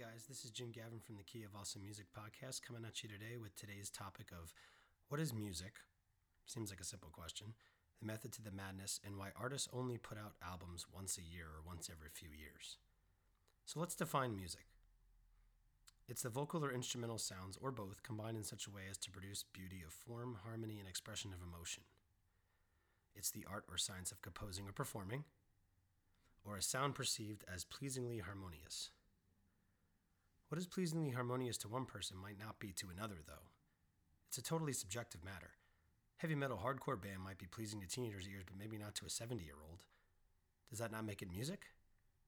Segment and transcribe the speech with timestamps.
[0.00, 3.08] guys, this is Jim Gavin from the Key of Awesome Music podcast coming at you
[3.10, 4.54] today with today's topic of
[5.10, 5.74] what is music?
[6.46, 7.48] Seems like a simple question.
[8.00, 11.44] The method to the madness and why artists only put out albums once a year
[11.44, 12.78] or once every few years.
[13.66, 14.64] So let's define music.
[16.08, 19.10] It's the vocal or instrumental sounds, or both, combined in such a way as to
[19.10, 21.82] produce beauty of form, harmony, and expression of emotion.
[23.14, 25.24] It's the art or science of composing or performing,
[26.42, 28.92] or a sound perceived as pleasingly harmonious.
[30.50, 33.50] What is pleasingly harmonious to one person might not be to another, though.
[34.26, 35.52] It's a totally subjective matter.
[36.16, 39.10] Heavy metal hardcore band might be pleasing to teenagers' ears, but maybe not to a
[39.10, 39.84] 70 year old.
[40.68, 41.66] Does that not make it music?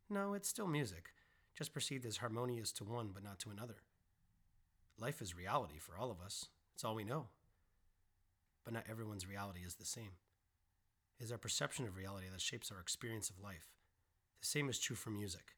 [0.08, 1.14] No, it's still music,
[1.58, 3.82] just perceived as harmonious to one but not to another.
[4.96, 7.26] Life is reality for all of us, it's all we know.
[8.64, 10.12] But not everyone's reality is the same.
[11.18, 13.72] It is our perception of reality that shapes our experience of life.
[14.40, 15.56] The same is true for music.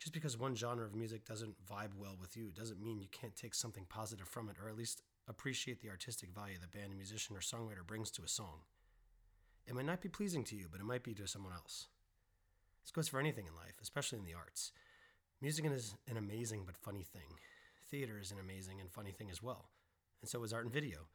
[0.00, 3.36] Just because one genre of music doesn't vibe well with you doesn't mean you can't
[3.36, 7.36] take something positive from it or at least appreciate the artistic value the band, musician,
[7.36, 8.60] or songwriter brings to a song.
[9.66, 11.88] It might not be pleasing to you, but it might be to someone else.
[12.82, 14.72] This goes for anything in life, especially in the arts.
[15.42, 17.36] Music is an amazing but funny thing.
[17.90, 19.68] Theater is an amazing and funny thing as well,
[20.22, 21.08] and so is art and video.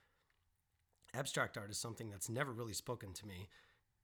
[1.15, 3.49] Abstract art is something that's never really spoken to me,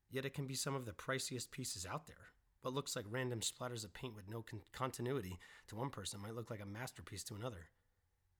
[0.10, 2.31] yet it can be some of the priciest pieces out there.
[2.62, 6.36] What looks like random splatters of paint with no con- continuity to one person might
[6.36, 7.70] look like a masterpiece to another.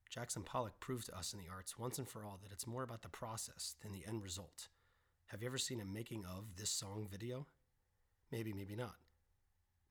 [0.10, 2.84] Jackson Pollock proved to us in the arts once and for all that it's more
[2.84, 4.68] about the process than the end result.
[5.28, 7.48] Have you ever seen a making of this song video?
[8.32, 8.96] Maybe, maybe not.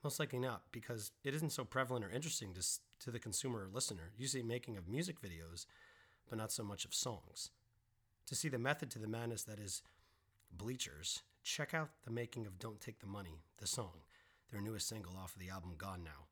[0.05, 2.63] Most likely not, because it isn't so prevalent or interesting to,
[3.05, 4.13] to the consumer or listener.
[4.17, 5.67] You see making of music videos,
[6.29, 7.51] but not so much of songs.
[8.27, 9.83] To see the method to the madness that is
[10.53, 14.01] Bleachers, check out the making of Don't Take the Money, the song,
[14.51, 16.27] their newest single off of the album Gone Now.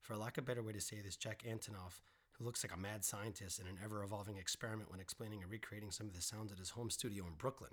[0.00, 2.00] For lack of a better way to say this, Jack Antonoff,
[2.32, 5.90] who looks like a mad scientist in an ever evolving experiment when explaining and recreating
[5.90, 7.72] some of the sounds at his home studio in Brooklyn.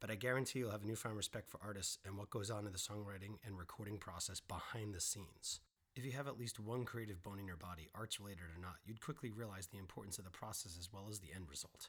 [0.00, 2.72] But I guarantee you'll have a newfound respect for artists and what goes on in
[2.72, 5.60] the songwriting and recording process behind the scenes.
[5.96, 8.76] If you have at least one creative bone in your body, arts related or not,
[8.84, 11.88] you'd quickly realize the importance of the process as well as the end result.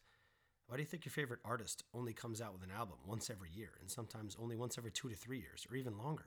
[0.66, 3.50] Why do you think your favorite artist only comes out with an album once every
[3.52, 6.26] year, and sometimes only once every two to three years, or even longer?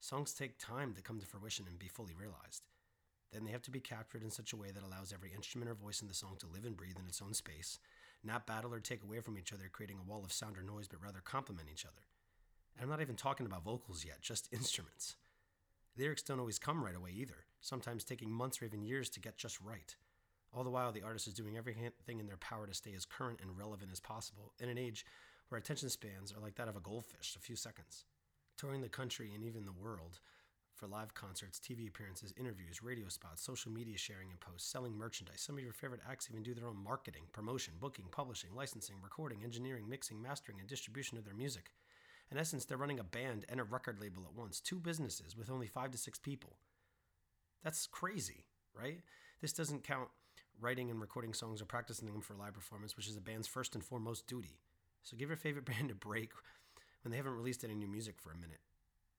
[0.00, 2.66] Songs take time to come to fruition and be fully realized.
[3.32, 5.74] Then they have to be captured in such a way that allows every instrument or
[5.74, 7.78] voice in the song to live and breathe in its own space,
[8.22, 10.86] not battle or take away from each other, creating a wall of sound or noise,
[10.88, 12.06] but rather complement each other.
[12.76, 15.16] And I'm not even talking about vocals yet, just instruments.
[15.98, 19.38] Lyrics don't always come right away either, sometimes taking months or even years to get
[19.38, 19.96] just right.
[20.52, 23.40] All the while, the artist is doing everything in their power to stay as current
[23.42, 25.04] and relevant as possible in an age
[25.48, 28.04] where attention spans are like that of a goldfish, a few seconds.
[28.56, 30.20] Touring the country and even the world
[30.74, 35.40] for live concerts, TV appearances, interviews, radio spots, social media sharing and posts, selling merchandise.
[35.40, 39.42] Some of your favorite acts even do their own marketing, promotion, booking, publishing, licensing, recording,
[39.42, 41.72] engineering, mixing, mastering, and distribution of their music.
[42.30, 45.50] In essence, they're running a band and a record label at once, two businesses with
[45.50, 46.56] only five to six people.
[47.62, 48.44] That's crazy
[48.78, 49.00] right?
[49.40, 50.08] This doesn't count
[50.60, 53.74] writing and recording songs or practicing them for live performance, which is a band's first
[53.74, 54.60] and foremost duty.
[55.02, 56.30] So give your favorite band a break
[57.06, 58.58] when they haven't released any new music for a minute.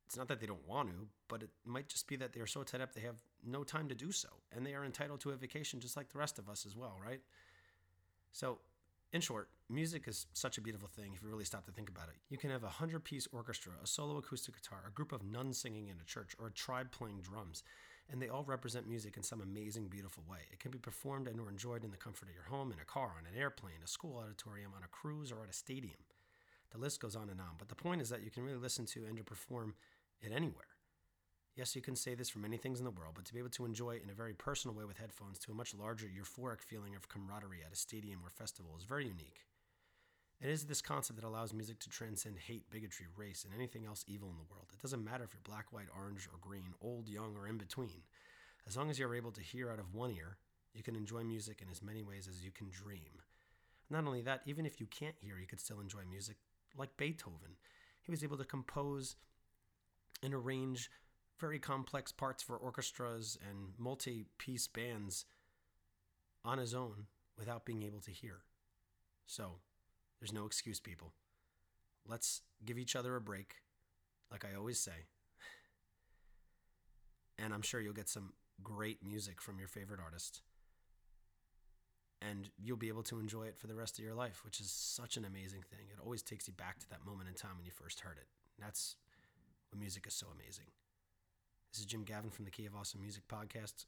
[0.05, 2.45] It's not that they don't want to, but it might just be that they are
[2.45, 3.15] so tied up they have
[3.45, 4.27] no time to do so.
[4.53, 6.99] And they are entitled to a vacation just like the rest of us as well,
[7.01, 7.21] right?
[8.33, 8.59] So
[9.13, 12.09] in short, music is such a beautiful thing if you really stop to think about
[12.09, 12.15] it.
[12.27, 15.57] You can have a hundred piece orchestra, a solo acoustic guitar, a group of nuns
[15.57, 17.63] singing in a church, or a tribe playing drums,
[18.11, 20.39] and they all represent music in some amazing, beautiful way.
[20.51, 22.85] It can be performed and or enjoyed in the comfort of your home, in a
[22.85, 25.99] car, on an airplane, a school auditorium, on a cruise, or at a stadium.
[26.71, 28.85] The list goes on and on, but the point is that you can really listen
[28.87, 29.75] to and to perform
[30.21, 30.65] it anywhere.
[31.55, 33.49] Yes, you can say this for many things in the world, but to be able
[33.49, 36.61] to enjoy it in a very personal way with headphones to a much larger euphoric
[36.61, 39.45] feeling of camaraderie at a stadium or festival is very unique.
[40.39, 44.05] It is this concept that allows music to transcend hate, bigotry, race, and anything else
[44.07, 44.67] evil in the world.
[44.71, 48.03] It doesn't matter if you're black, white, orange, or green, old, young, or in between.
[48.67, 50.37] As long as you're able to hear out of one ear,
[50.75, 53.23] you can enjoy music in as many ways as you can dream.
[53.89, 56.37] Not only that, even if you can't hear, you could still enjoy music,
[56.77, 57.57] like Beethoven.
[58.01, 59.15] He was able to compose
[60.23, 60.89] and arrange
[61.39, 65.25] very complex parts for orchestras and multi piece bands
[66.43, 67.07] on his own
[67.37, 68.39] without being able to hear.
[69.25, 69.57] So,
[70.19, 71.13] there's no excuse, people.
[72.07, 73.55] Let's give each other a break,
[74.31, 75.05] like I always say.
[77.37, 78.33] And I'm sure you'll get some
[78.63, 80.41] great music from your favorite artist.
[82.21, 84.71] And you'll be able to enjoy it for the rest of your life, which is
[84.71, 85.85] such an amazing thing.
[85.91, 88.27] It always takes you back to that moment in time when you first heard it.
[88.59, 88.95] that's
[89.69, 90.65] what music is so amazing.
[91.71, 93.85] This is Jim Gavin from the Key of Awesome Music podcast.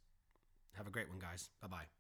[0.74, 1.50] Have a great one, guys.
[1.62, 1.99] Bye bye.